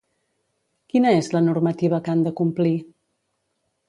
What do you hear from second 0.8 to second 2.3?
Quina és la normativa que han